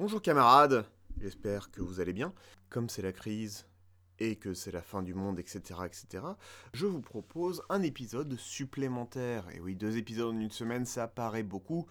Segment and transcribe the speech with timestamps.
[0.00, 0.86] Bonjour camarades,
[1.20, 2.32] j'espère que vous allez bien.
[2.70, 3.66] Comme c'est la crise
[4.20, 6.24] et que c'est la fin du monde, etc., etc.,
[6.72, 9.48] je vous propose un épisode supplémentaire.
[9.52, 11.88] Et oui, deux épisodes en une semaine, ça paraît beaucoup,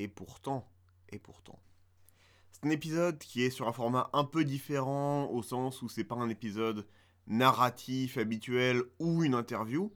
[0.00, 0.68] et pourtant,
[1.10, 1.60] et pourtant.
[2.50, 6.02] C'est un épisode qui est sur un format un peu différent, au sens où c'est
[6.02, 6.84] pas un épisode
[7.28, 9.92] narratif habituel ou une interview.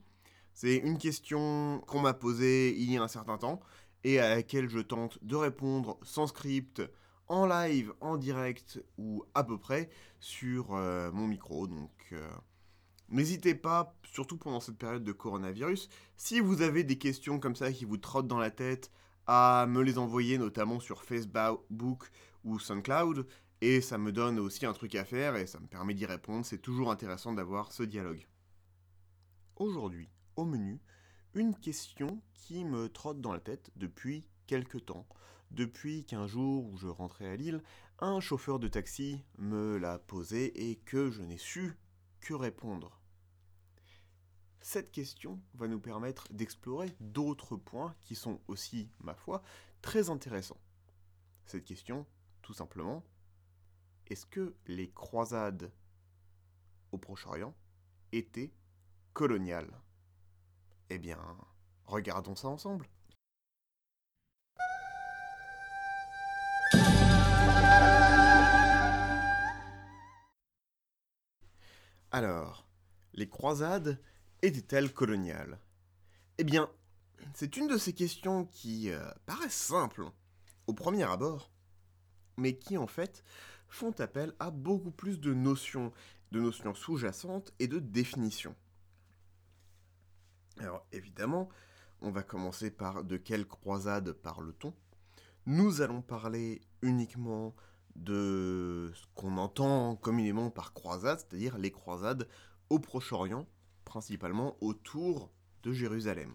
[0.53, 3.59] C'est une question qu'on m'a posée il y a un certain temps
[4.05, 6.81] et à laquelle je tente de répondre sans script,
[7.29, 9.89] en live, en direct ou à peu près
[10.19, 11.67] sur euh, mon micro.
[11.67, 12.29] Donc euh,
[13.09, 17.71] n'hésitez pas, surtout pendant cette période de coronavirus, si vous avez des questions comme ça
[17.71, 18.91] qui vous trottent dans la tête,
[19.27, 22.09] à me les envoyer notamment sur Facebook
[22.43, 23.27] ou SoundCloud.
[23.61, 26.45] Et ça me donne aussi un truc à faire et ça me permet d'y répondre.
[26.45, 28.25] C'est toujours intéressant d'avoir ce dialogue.
[29.57, 30.79] Aujourd'hui, au menu,
[31.33, 35.05] une question qui me trotte dans la tête depuis quelques temps.
[35.51, 37.63] Depuis qu'un jour où je rentrais à Lille,
[37.99, 41.77] un chauffeur de taxi me l'a posé et que je n'ai su
[42.19, 42.99] que répondre.
[44.61, 49.41] Cette question va nous permettre d'explorer d'autres points qui sont aussi, ma foi,
[49.81, 50.61] très intéressants.
[51.45, 52.05] Cette question,
[52.41, 53.03] tout simplement,
[54.07, 55.71] est-ce que les croisades
[56.91, 57.55] au Proche-Orient
[58.11, 58.53] étaient
[59.13, 59.81] coloniales?
[60.89, 61.19] Eh bien,
[61.85, 62.87] regardons ça ensemble.
[72.11, 72.67] Alors,
[73.13, 74.01] les croisades
[74.41, 75.59] étaient-elles coloniales?
[76.39, 76.69] Eh bien,
[77.35, 80.05] c'est une de ces questions qui euh, paraissent simples
[80.65, 81.51] au premier abord,
[82.37, 83.23] mais qui en fait
[83.67, 85.91] font appel à beaucoup plus de notions,
[86.31, 88.55] de notions sous-jacentes et de définitions.
[90.57, 91.49] Alors évidemment,
[92.01, 94.73] on va commencer par de quelle croisade parle-t-on?
[95.45, 97.55] Nous allons parler uniquement
[97.95, 102.27] de ce qu'on entend communément par croisade, c'est-à-dire les croisades
[102.69, 103.47] au Proche-Orient,
[103.85, 105.31] principalement autour
[105.63, 106.31] de Jérusalem.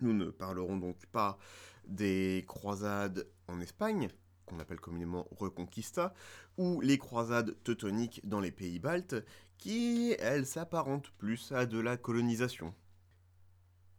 [0.00, 1.38] Nous ne parlerons donc pas
[1.86, 4.08] des croisades en Espagne,
[4.44, 6.14] qu'on appelle communément Reconquista,
[6.58, 9.16] ou les croisades teutoniques dans les pays baltes,
[9.58, 12.74] qui, elles, s'apparentent plus à de la colonisation.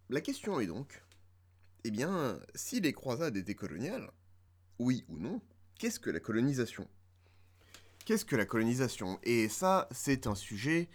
[0.09, 1.03] La question est donc,
[1.83, 4.11] eh bien, si les croisades étaient coloniales,
[4.79, 5.41] oui ou non,
[5.77, 6.87] qu'est-ce que la colonisation?
[8.05, 9.19] Qu'est-ce que la colonisation?
[9.23, 10.89] Et ça, c'est un sujet,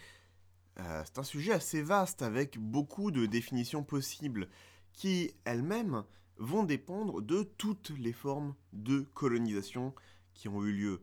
[0.78, 4.48] euh, c'est un sujet assez vaste avec beaucoup de définitions possibles
[4.92, 6.04] qui elles-mêmes
[6.38, 9.94] vont dépendre de toutes les formes de colonisation
[10.34, 11.02] qui ont eu lieu.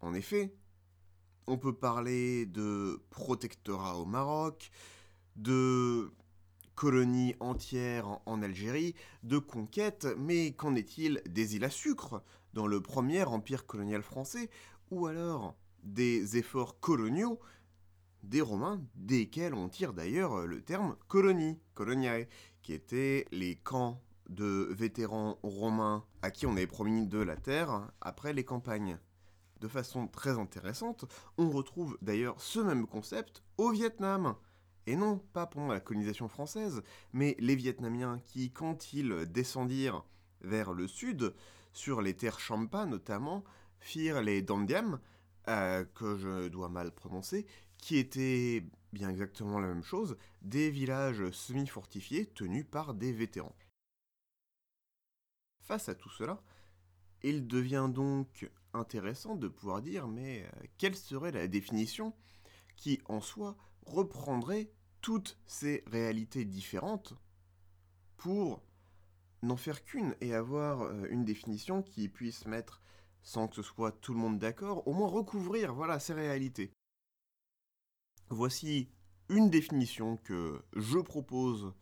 [0.00, 0.54] En effet,
[1.46, 4.70] on peut parler de protectorat au Maroc,
[5.36, 6.12] de
[6.74, 12.22] colonies entières en Algérie, de conquêtes, mais qu'en est-il des îles à sucre?
[12.52, 14.50] Dans le premier empire colonial français,
[14.90, 17.40] ou alors des efforts coloniaux
[18.22, 22.28] des Romains, desquels on tire d'ailleurs le terme colonie, coloniae,
[22.62, 27.90] qui étaient les camps de vétérans romains à qui on avait promis de la terre
[28.00, 28.98] après les campagnes.
[29.60, 31.04] De façon très intéressante,
[31.38, 34.34] on retrouve d'ailleurs ce même concept au Vietnam.
[34.86, 40.04] Et non, pas pendant la colonisation française, mais les Vietnamiens qui, quand ils descendirent
[40.40, 41.34] vers le sud,
[41.72, 43.44] sur les terres Champa notamment,
[43.78, 45.00] firent les Dandiam,
[45.48, 47.46] euh, que je dois mal prononcer,
[47.78, 53.56] qui étaient bien exactement la même chose, des villages semi-fortifiés tenus par des vétérans.
[55.62, 56.42] Face à tout cela,
[57.22, 62.14] il devient donc intéressant de pouvoir dire mais euh, quelle serait la définition
[62.76, 63.56] qui en soi
[63.86, 67.14] reprendrait toutes ces réalités différentes
[68.16, 68.62] pour
[69.42, 72.80] n'en faire qu'une et avoir euh, une définition qui puisse mettre,
[73.22, 76.72] sans que ce soit tout le monde d'accord, au moins recouvrir voilà ces réalités.
[78.30, 78.88] Voici
[79.28, 81.72] une définition que je propose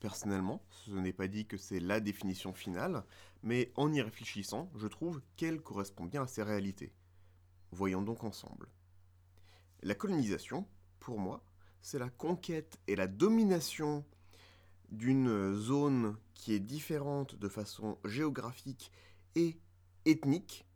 [0.00, 0.62] personnellement.
[0.70, 3.04] Ce n'est pas dit que c'est la définition finale,
[3.42, 6.92] mais en y réfléchissant, je trouve qu'elle correspond bien à ces réalités.
[7.70, 8.68] Voyons donc ensemble.
[9.82, 10.66] La colonisation,
[10.98, 11.44] pour moi,
[11.80, 14.04] c'est la conquête et la domination
[14.90, 18.90] d'une zone qui est différente de façon géographique
[19.34, 19.58] et
[20.04, 20.66] ethnique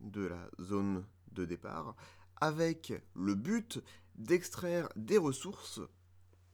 [0.00, 1.94] de la zone de départ,
[2.40, 3.82] avec le but
[4.16, 5.80] d'extraire des ressources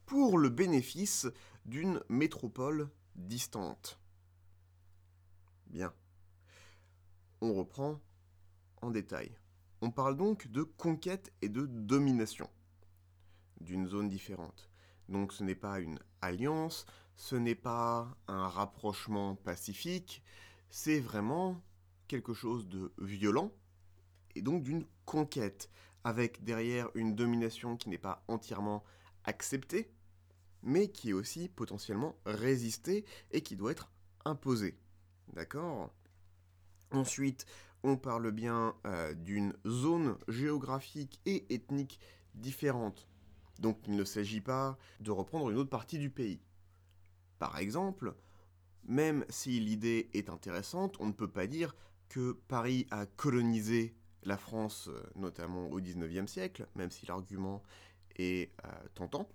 [0.07, 1.27] pour le bénéfice
[1.65, 3.99] d'une métropole distante.
[5.67, 5.93] Bien.
[7.41, 8.01] On reprend
[8.83, 9.37] en détail.
[9.81, 12.51] On parle donc de conquête et de domination
[13.61, 14.69] d'une zone différente.
[15.09, 16.87] Donc ce n'est pas une alliance,
[17.17, 20.23] ce n'est pas un rapprochement pacifique,
[20.71, 21.61] c'est vraiment
[22.09, 23.53] quelque chose de violent,
[24.35, 25.71] et donc d'une conquête,
[26.05, 28.85] avec derrière une domination qui n'est pas entièrement
[29.25, 29.93] acceptée,
[30.63, 33.91] mais qui est aussi potentiellement résistée et qui doit être
[34.25, 34.79] imposée.
[35.33, 35.93] D'accord?
[36.91, 37.47] Ensuite,
[37.83, 42.01] on parle bien euh, d'une zone géographique et ethnique
[42.35, 43.09] différente.
[43.61, 46.41] Donc il ne s'agit pas de reprendre une autre partie du pays.
[47.39, 48.15] Par exemple,
[48.85, 51.77] même si l'idée est intéressante, on ne peut pas dire
[52.09, 57.63] que Paris a colonisé la France, euh, notamment au XIXe siècle, même si l'argument
[58.17, 59.29] est euh, tentant,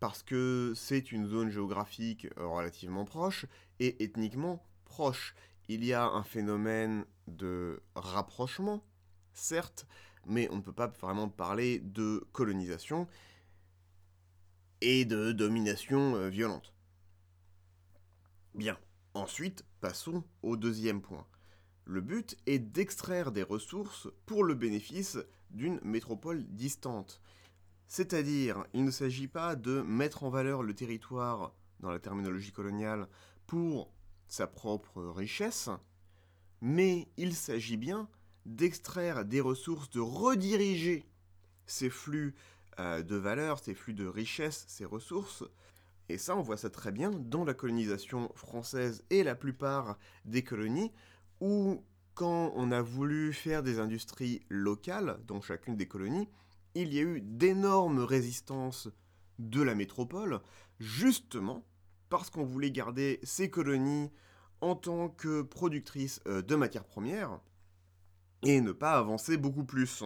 [0.00, 3.46] parce que c'est une zone géographique relativement proche
[3.80, 5.34] et ethniquement proche.
[5.68, 8.84] Il y a un phénomène de rapprochement,
[9.32, 9.86] certes,
[10.26, 13.08] mais on ne peut pas vraiment parler de colonisation
[14.86, 16.74] et de domination euh, violente.
[18.54, 18.78] Bien,
[19.14, 21.26] ensuite, passons au deuxième point.
[21.86, 25.16] Le but est d'extraire des ressources pour le bénéfice
[25.48, 27.22] d'une métropole distante.
[27.86, 33.08] C'est-à-dire, il ne s'agit pas de mettre en valeur le territoire, dans la terminologie coloniale,
[33.46, 33.90] pour
[34.28, 35.70] sa propre richesse,
[36.60, 38.06] mais il s'agit bien
[38.44, 41.06] d'extraire des ressources, de rediriger
[41.64, 42.34] ces flux
[42.78, 45.44] euh, de valeur, ces flux de richesse, ces ressources.
[46.08, 50.44] Et ça, on voit ça très bien dans la colonisation française et la plupart des
[50.44, 50.92] colonies,
[51.40, 51.82] où
[52.14, 56.28] quand on a voulu faire des industries locales dans chacune des colonies,
[56.74, 58.88] il y a eu d'énormes résistances
[59.38, 60.40] de la métropole,
[60.78, 61.64] justement
[62.08, 64.10] parce qu'on voulait garder ces colonies
[64.60, 67.40] en tant que productrices euh, de matières premières
[68.42, 70.04] et ne pas avancer beaucoup plus.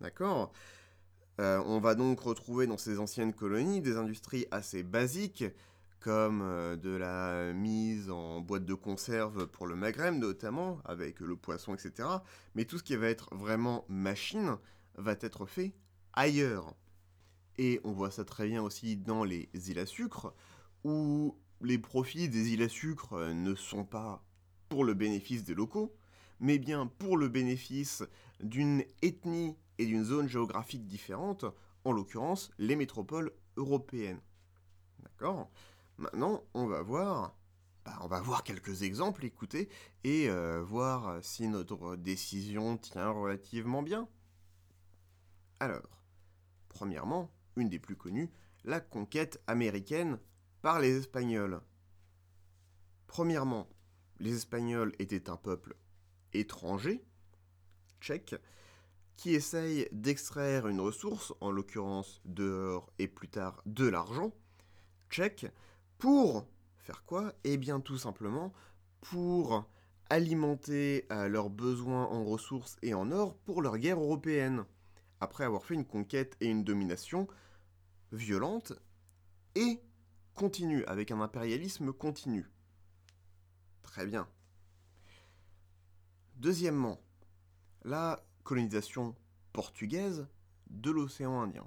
[0.00, 0.52] D'accord?
[1.40, 5.44] Euh, On va donc retrouver dans ces anciennes colonies des industries assez basiques,
[6.00, 11.36] comme euh, de la mise en boîte de conserve pour le Maghreb notamment, avec le
[11.36, 12.08] poisson, etc.
[12.54, 14.56] Mais tout ce qui va être vraiment machine
[14.96, 15.74] va être fait
[16.12, 16.74] ailleurs.
[17.56, 20.34] Et on voit ça très bien aussi dans les îles à sucre,
[20.84, 24.24] où les profits des îles à sucre euh, ne sont pas
[24.68, 25.96] pour le bénéfice des locaux,
[26.40, 28.02] mais bien pour le bénéfice
[28.40, 31.44] d'une ethnie et d'une zone géographique différente,
[31.84, 34.20] en l'occurrence les métropoles européennes.
[35.00, 35.50] D'accord?
[35.98, 37.36] Maintenant, on va voir,
[37.84, 39.68] bah, on va voir quelques exemples, écoutez,
[40.02, 44.08] et euh, voir si notre décision tient relativement bien.
[45.60, 46.02] Alors,
[46.68, 48.30] premièrement, une des plus connues,
[48.64, 50.18] la conquête américaine
[50.62, 51.60] par les Espagnols.
[53.06, 53.68] Premièrement,
[54.18, 55.76] les Espagnols étaient un peuple
[56.32, 57.04] étranger,
[58.00, 58.34] tchèque,
[59.16, 64.32] qui essaye d'extraire une ressource, en l'occurrence de l'or et plus tard de l'argent,
[65.10, 65.46] tchèque,
[65.98, 66.46] pour
[66.78, 67.32] faire quoi?
[67.44, 68.52] Eh bien tout simplement
[69.00, 69.64] pour
[70.10, 74.64] alimenter euh, leurs besoins en ressources et en or pour leur guerre européenne,
[75.20, 77.26] après avoir fait une conquête et une domination
[78.12, 78.72] violente
[79.54, 79.80] et
[80.34, 82.50] continue, avec un impérialisme continu.
[83.82, 84.28] Très bien.
[86.36, 87.00] Deuxièmement,
[87.84, 89.14] la colonisation
[89.52, 90.28] portugaise
[90.70, 91.66] de l'océan Indien.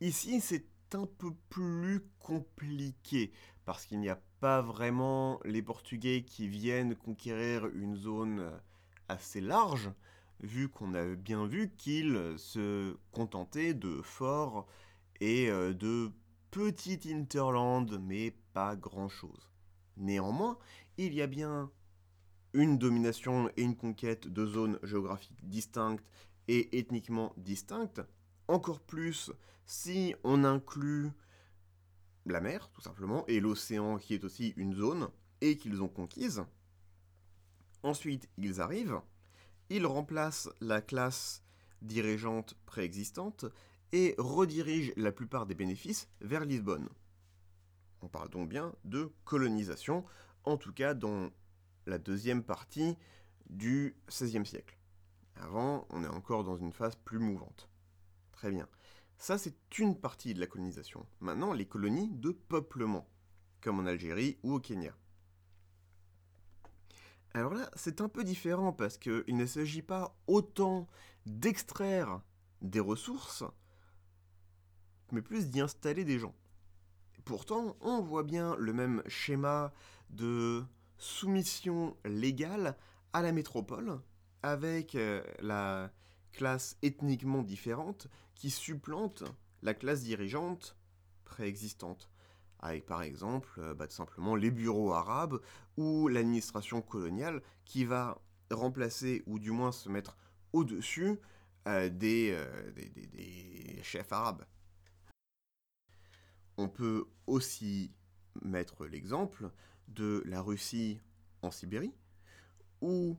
[0.00, 3.32] Ici, c'est un peu plus compliqué,
[3.64, 8.50] parce qu'il n'y a pas vraiment les Portugais qui viennent conquérir une zone
[9.08, 9.90] assez large,
[10.40, 14.66] vu qu'on a bien vu qu'ils se contentaient de forts
[15.20, 16.12] et euh, de
[16.50, 19.50] petit Interland, mais pas grand-chose.
[19.96, 20.58] Néanmoins,
[20.98, 21.70] il y a bien
[22.56, 26.04] une domination et une conquête de zones géographiques distinctes
[26.48, 28.00] et ethniquement distinctes,
[28.48, 29.30] encore plus
[29.66, 31.10] si on inclut
[32.24, 35.08] la mer, tout simplement, et l'océan qui est aussi une zone,
[35.42, 36.44] et qu'ils ont conquise.
[37.82, 39.00] Ensuite, ils arrivent,
[39.68, 41.44] ils remplacent la classe
[41.82, 43.44] dirigeante préexistante
[43.92, 46.88] et redirige la plupart des bénéfices vers Lisbonne.
[48.00, 50.04] On parle donc bien de colonisation,
[50.44, 51.30] en tout cas dans
[51.86, 52.96] la deuxième partie
[53.48, 54.76] du XVIe siècle.
[55.36, 57.68] Avant, on est encore dans une phase plus mouvante.
[58.32, 58.68] Très bien.
[59.18, 61.06] Ça, c'est une partie de la colonisation.
[61.20, 63.08] Maintenant, les colonies de peuplement,
[63.60, 64.94] comme en Algérie ou au Kenya.
[67.32, 70.86] Alors là, c'est un peu différent parce qu'il ne s'agit pas autant
[71.26, 72.22] d'extraire
[72.62, 73.44] des ressources,
[75.12, 76.34] mais plus d'y installer des gens.
[77.24, 79.72] Pourtant, on voit bien le même schéma
[80.10, 80.64] de
[80.98, 82.76] soumission légale
[83.12, 84.00] à la métropole,
[84.42, 85.90] avec euh, la
[86.32, 89.24] classe ethniquement différente qui supplante
[89.62, 90.76] la classe dirigeante
[91.24, 92.10] préexistante.
[92.60, 95.40] Avec par exemple euh, bah, tout simplement les bureaux arabes
[95.76, 100.16] ou l'administration coloniale qui va remplacer ou du moins se mettre
[100.52, 101.18] au-dessus
[101.68, 102.38] euh, des,
[102.74, 104.44] des chefs arabes.
[106.58, 107.92] On peut aussi
[108.42, 109.50] mettre l'exemple
[109.88, 111.00] de la Russie
[111.42, 111.94] en Sibérie,
[112.80, 113.16] où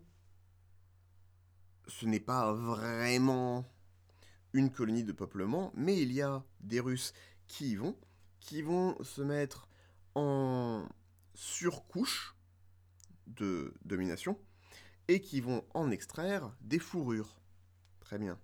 [1.88, 3.65] ce n'est pas vraiment
[4.53, 7.13] une colonie de peuplement, mais il y a des Russes
[7.47, 7.97] qui y vont,
[8.39, 9.67] qui vont se mettre
[10.15, 10.88] en
[11.33, 12.36] surcouche
[13.27, 14.38] de domination,
[15.07, 17.39] et qui vont en extraire des fourrures.
[18.00, 18.38] Très bien.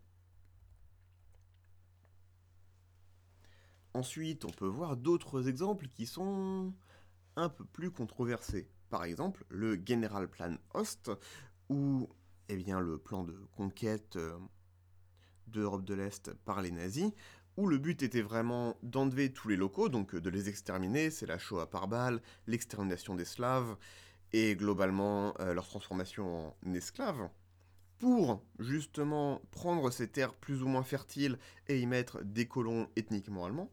[3.94, 6.74] Ensuite, on peut voir d'autres exemples qui sont
[7.36, 8.70] un peu plus controversés.
[8.90, 11.12] Par exemple, le General Plan Ost,
[11.70, 12.08] où
[12.50, 14.38] eh bien, le plan de conquête euh,
[15.48, 17.12] d'Europe de l'Est par les nazis,
[17.58, 21.38] où le but était vraiment d'enlever tous les locaux, donc de les exterminer, c'est la
[21.38, 23.78] Shoah par balle, l'extermination des Slaves,
[24.32, 27.30] et globalement euh, leur transformation en esclaves,
[28.00, 31.38] pour justement prendre ces terres plus ou moins fertiles
[31.68, 33.72] et y mettre des colons ethniquement allemands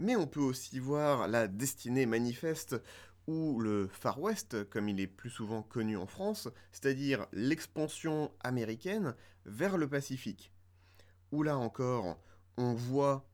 [0.00, 2.82] mais on peut aussi voir la destinée manifeste
[3.26, 9.14] ou le Far West, comme il est plus souvent connu en France, c'est-à-dire l'expansion américaine
[9.44, 10.52] vers le Pacifique.
[11.30, 12.18] Où là encore,
[12.56, 13.28] on voit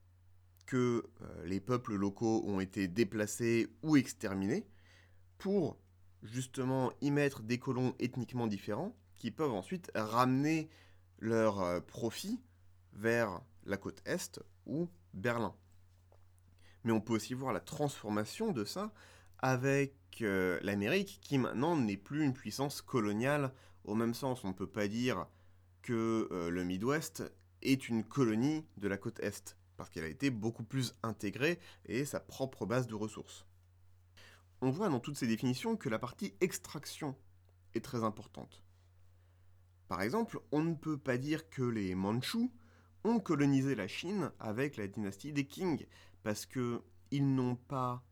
[0.65, 4.67] que euh, les peuples locaux ont été déplacés ou exterminés
[5.37, 5.79] pour
[6.21, 10.69] justement y mettre des colons ethniquement différents qui peuvent ensuite ramener
[11.19, 12.41] leurs euh, profits
[12.91, 15.55] vers la côte Est ou Berlin
[16.87, 18.93] mais on peut aussi voir la transformation de ça
[19.39, 23.51] avec euh, l'Amérique qui maintenant n'est plus une puissance coloniale
[23.83, 24.45] au même sens.
[24.45, 25.27] On ne peut pas dire
[25.81, 27.29] que euh, le Midwest
[27.61, 32.05] est une colonie de la côte Est, parce qu'elle a été beaucoup plus intégrée et
[32.05, 33.45] sa propre base de ressources.
[34.61, 37.17] On voit dans toutes ces définitions que la partie extraction
[37.75, 38.63] est très importante.
[39.89, 42.49] Par exemple, on ne peut pas dire que les Mandchous
[43.03, 45.85] ont colonisé la Chine avec la dynastie des Qing,
[46.27, 48.03] parce que ils n'ont pas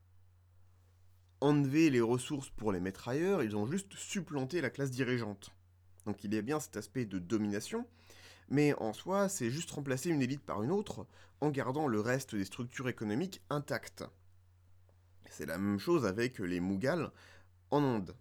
[1.41, 5.53] enlevé les ressources pour les mettre ailleurs, ils ont juste supplanté la classe dirigeante.
[6.05, 7.85] Donc il y a bien cet aspect de domination,
[8.47, 11.05] mais en soi, c'est juste remplacer une élite par une autre
[11.41, 14.05] en gardant le reste des structures économiques intactes.
[15.29, 17.11] C'est la même chose avec les Mughals
[17.69, 18.15] en Inde.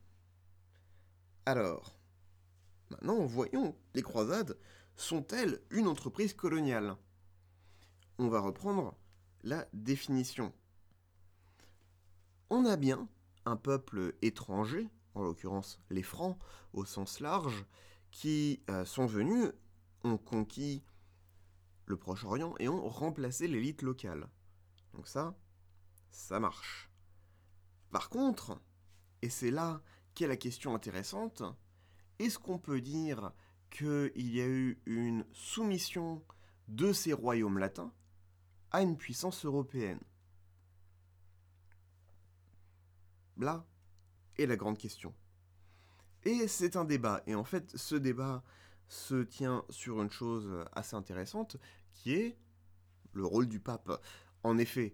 [1.47, 2.01] Alors,
[2.91, 4.59] maintenant voyons, les croisades
[4.97, 6.97] sont-elles une entreprise coloniale?
[8.19, 8.99] On va reprendre
[9.45, 10.53] la définition.
[12.51, 13.09] On a bien
[13.45, 16.39] un peuple étranger, en l'occurrence les Francs
[16.73, 17.67] au sens large,
[18.11, 19.53] qui euh, sont venus,
[20.03, 20.83] ont conquis
[21.87, 24.29] le Proche-Orient et ont remplacé l'élite locale.
[24.95, 25.37] Donc ça,
[26.11, 26.91] ça marche.
[27.91, 28.59] Par contre,
[29.21, 29.83] et c'est là
[30.15, 31.43] qu'est la question intéressante,
[32.19, 33.33] est-ce qu'on peut dire
[33.71, 36.25] qu'il y a eu une soumission
[36.69, 37.93] de ces royaumes latins
[38.75, 40.01] à une puissance européenne
[43.37, 43.65] Là
[44.37, 45.15] est la grande question.
[46.25, 47.23] Et c'est un débat.
[47.29, 48.43] Et en fait, ce débat
[48.89, 51.57] se tient sur une chose assez intéressante,
[51.93, 52.37] qui est
[53.13, 53.93] le rôle du pape.
[54.43, 54.93] En effet,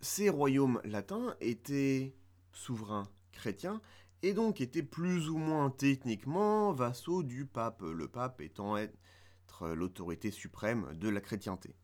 [0.00, 2.14] ces royaumes latins étaient
[2.52, 3.80] souverains chrétiens
[4.22, 8.96] et donc étaient plus ou moins techniquement vassaux du pape, le pape étant être
[9.74, 11.74] l'autorité suprême de la chrétienté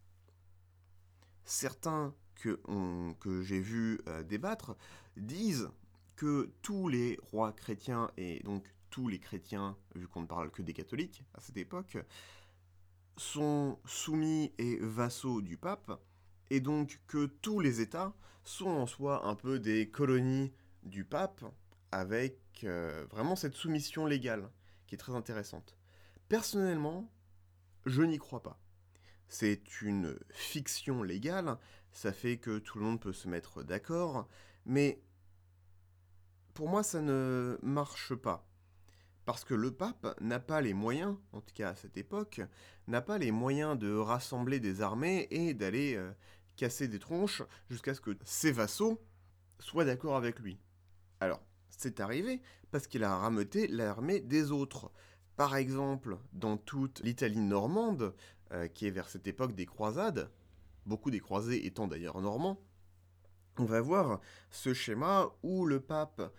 [1.44, 4.76] certains que, j'ai vu euh, débattre
[5.16, 5.70] disent
[6.16, 10.62] que tous les rois chrétiens, et donc tous les chrétiens, vu qu'on ne parle que
[10.62, 11.99] des catholiques à cette époque,
[13.16, 16.00] sont soumis et vassaux du pape,
[16.50, 21.44] et donc que tous les États sont en soi un peu des colonies du pape,
[21.92, 24.50] avec euh, vraiment cette soumission légale,
[24.87, 25.76] qui est très intéressante.
[26.28, 27.11] Personnellement,
[27.87, 28.59] je n'y crois pas
[29.31, 31.57] c'est une fiction légale,
[31.93, 34.29] ça fait que tout le monde peut se mettre d'accord,
[34.67, 35.01] mais
[36.53, 38.47] pour moi ça ne marche pas.
[39.25, 42.41] Parce que le pape n'a pas les moyens, en tout cas à cette époque,
[42.89, 46.11] n'a pas les moyens de rassembler des armées et d'aller euh,
[46.57, 49.01] casser des tronches jusqu'à ce que ses vassaux
[49.61, 50.59] soient d'accord avec lui.
[51.21, 54.91] Alors, c'est arrivé parce qu'il a rameuté l'armée des autres.
[55.37, 58.15] Par exemple, dans toute l'Italie normande,
[58.52, 60.30] euh, qui est vers cette époque des croisades,
[60.87, 62.61] beaucoup des croisés étant d'ailleurs normands,
[63.59, 66.33] on va voir ce schéma où le pape,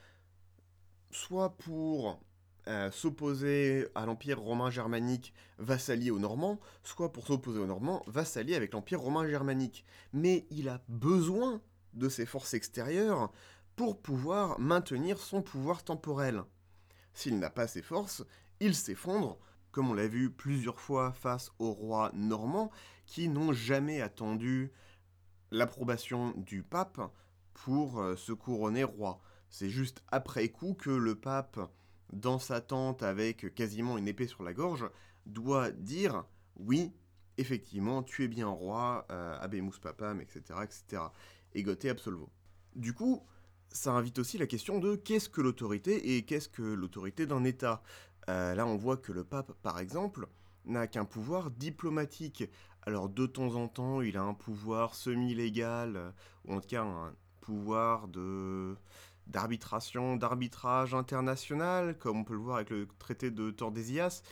[1.12, 2.20] soit pour
[2.68, 8.04] euh, s'opposer à l'Empire romain germanique, va s'allier aux Normands, soit pour s'opposer aux Normands,
[8.08, 9.86] va s'allier avec l'Empire romain germanique.
[10.14, 11.62] Mais il a besoin
[11.94, 13.32] de ces forces extérieures
[13.76, 16.44] pour pouvoir maintenir son pouvoir temporel.
[17.14, 18.24] s'il n'a pas ses forces,
[18.60, 19.38] il s'effondre,
[19.72, 22.72] comme on l'a vu plusieurs fois face aux rois normands,
[23.06, 24.72] qui n'ont jamais attendu
[25.52, 27.02] l'approbation du pape
[27.54, 29.22] pour euh, se couronner roi.
[29.50, 31.60] C'est juste après coup que le pape,
[32.14, 34.90] dans sa tente avec quasiment une épée sur la gorge,
[35.26, 36.26] doit dire
[36.56, 36.94] oui,
[37.38, 41.04] effectivement, tu es bien roi, euh, abemus papam, etc., etc.
[41.54, 42.30] Egote absolvo.
[42.76, 43.26] Du coup,
[43.72, 47.84] ça invite aussi la question de qu'est-ce que l'autorité et qu'est-ce que l'autorité d'un État?
[48.30, 50.28] Euh, là, on voit que le pape, par exemple,
[50.66, 52.44] n'a qu'un pouvoir diplomatique.
[52.84, 56.12] Alors, de temps en temps, il a un pouvoir semi-légal, euh,
[56.46, 58.76] ou en tout cas un pouvoir de
[59.28, 64.24] d'arbitration, d'arbitrage international, comme on peut le voir avec le traité de Tordesillas.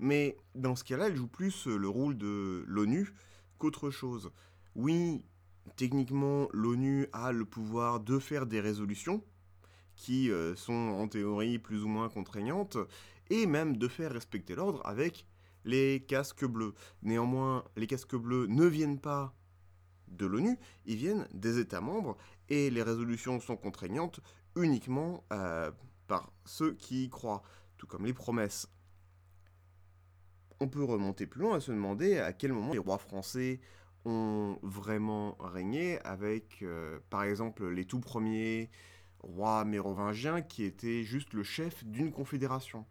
[0.00, 3.12] Mais dans ce cas-là, il joue plus le rôle de l'ONU
[3.58, 4.32] qu'autre chose.
[4.74, 5.24] Oui,
[5.76, 9.22] techniquement, l'ONU a le pouvoir de faire des résolutions
[9.96, 12.78] qui euh, sont en théorie plus ou moins contraignantes,
[13.30, 15.26] et même de faire respecter l'ordre avec
[15.64, 16.74] les casques bleus.
[17.02, 19.34] Néanmoins, les casques bleus ne viennent pas
[20.08, 22.16] de l'ONU, ils viennent des États membres,
[22.48, 24.20] et les résolutions sont contraignantes
[24.56, 25.70] uniquement euh,
[26.06, 27.42] par ceux qui y croient,
[27.76, 28.68] tout comme les promesses.
[30.60, 33.60] On peut remonter plus loin et se demander à quel moment les rois français
[34.04, 38.70] ont vraiment régné avec, euh, par exemple, les tout premiers
[39.20, 42.86] rois mérovingiens qui étaient juste le chef d'une confédération.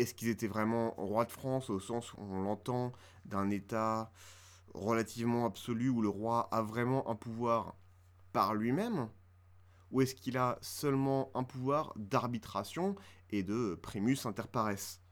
[0.00, 2.92] Est-ce qu'ils étaient vraiment rois de France au sens où on l'entend
[3.26, 4.10] d'un État
[4.72, 7.76] relativement absolu où le roi a vraiment un pouvoir
[8.32, 9.10] par lui-même
[9.90, 12.96] Ou est-ce qu'il a seulement un pouvoir d'arbitration
[13.28, 15.02] et de primus inter pares?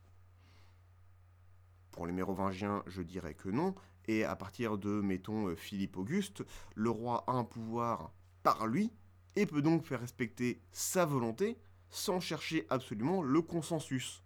[1.90, 3.75] Pour les mérovingiens, je dirais que non,
[4.07, 6.42] et à partir de, mettons, euh, Philippe Auguste,
[6.75, 8.90] le roi a un pouvoir par lui
[9.37, 11.59] et peut donc faire respecter sa volonté
[11.90, 14.23] sans chercher absolument le consensus.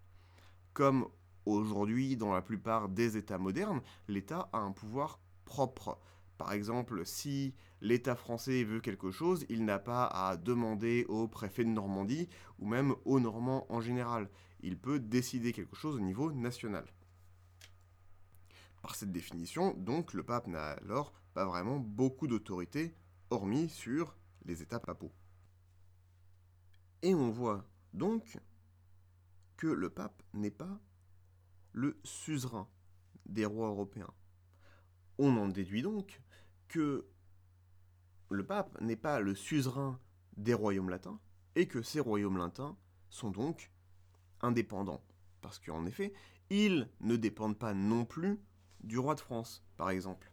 [0.73, 1.07] Comme
[1.45, 5.99] aujourd'hui, dans la plupart des États modernes, l'État a un pouvoir propre.
[6.39, 11.65] Par exemple, si l'État français veut quelque chose, il n'a pas à demander au préfet
[11.65, 14.31] de Normandie ou même aux Normands en général.
[14.61, 16.85] Il peut décider quelque chose au niveau national.
[18.81, 22.95] Par cette définition, donc, le pape n'a alors pas vraiment beaucoup d'autorité,
[23.31, 25.13] hormis sur les États papaux.
[27.03, 28.39] Et on voit donc
[29.67, 30.81] le pape n'est pas
[31.73, 32.69] le suzerain
[33.27, 34.13] des rois européens.
[35.19, 36.21] On en déduit donc
[36.69, 37.07] que
[38.31, 40.01] le pape n'est pas le suzerain
[40.37, 41.21] des royaumes latins
[41.55, 42.77] et que ces royaumes latins
[43.11, 43.71] sont donc
[44.41, 45.05] indépendants.
[45.41, 46.13] Parce qu'en effet,
[46.51, 48.41] ils ne dépendent pas non plus
[48.83, 50.33] du roi de France, par exemple.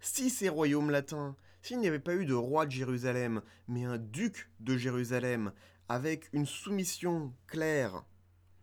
[0.00, 3.98] Si ces royaumes latins, s'il n'y avait pas eu de roi de Jérusalem, mais un
[3.98, 5.52] duc de Jérusalem,
[5.88, 8.04] avec une soumission claire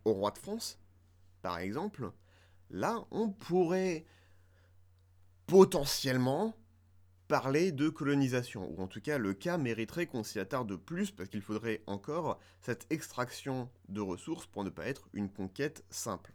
[0.06, 0.78] au roi de France,
[1.42, 2.12] par exemple,
[2.70, 4.06] là, on pourrait
[5.46, 6.56] potentiellement
[7.26, 11.28] parler de colonisation, ou en tout cas le cas mériterait qu'on s'y attarde plus parce
[11.28, 16.32] qu'il faudrait encore cette extraction de ressources pour ne pas être une conquête simple.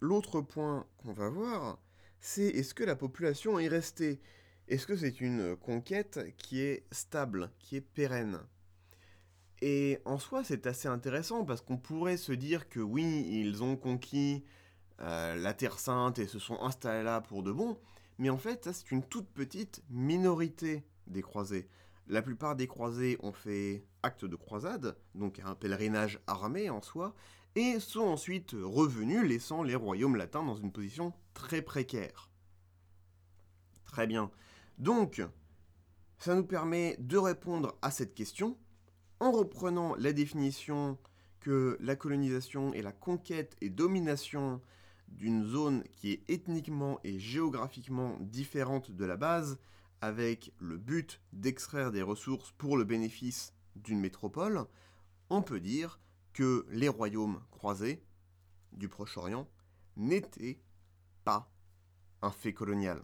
[0.00, 1.82] L'autre point qu'on va voir,
[2.20, 4.20] c'est est-ce que la population est restée?
[4.68, 8.38] Est-ce que c'est une conquête qui est stable, qui est pérenne?
[9.60, 13.76] Et en soi, c'est assez intéressant parce qu'on pourrait se dire que oui, ils ont
[13.76, 14.44] conquis
[15.00, 17.78] euh, la Terre Sainte et se sont installés là pour de bon,
[18.18, 21.68] mais en fait, ça c'est une toute petite minorité des croisés.
[22.06, 27.14] La plupart des croisés ont fait acte de croisade, donc un pèlerinage armé en soi,
[27.54, 32.30] et sont ensuite revenus, laissant les royaumes latins dans une position très précaire.
[33.84, 34.30] Très bien.
[34.78, 35.22] Donc,
[36.18, 38.56] ça nous permet de répondre à cette question
[39.20, 40.98] en reprenant la définition
[41.40, 44.60] que la colonisation est la conquête et domination
[45.08, 49.58] d'une zone qui est ethniquement et géographiquement différente de la base,
[50.00, 54.66] avec le but d'extraire des ressources pour le bénéfice d'une métropole,
[55.30, 56.00] on peut dire
[56.32, 58.02] que les royaumes croisés
[58.72, 59.48] du Proche-Orient
[59.96, 60.60] n'étaient
[61.24, 61.50] pas
[62.22, 63.02] un fait colonial.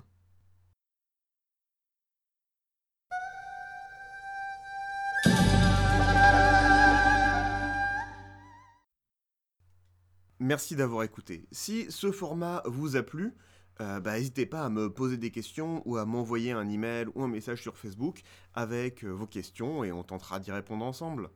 [10.41, 11.47] Merci d'avoir écouté.
[11.53, 13.35] Si ce format vous a plu,
[13.81, 17.23] euh, bah, n'hésitez pas à me poser des questions ou à m'envoyer un email ou
[17.23, 18.23] un message sur Facebook
[18.55, 21.31] avec euh, vos questions et on tentera d'y répondre ensemble.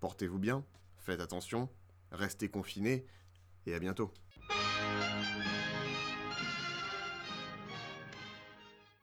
[0.00, 0.64] Portez-vous bien,
[0.98, 1.68] faites attention,
[2.12, 3.06] restez confinés
[3.66, 4.12] et à bientôt.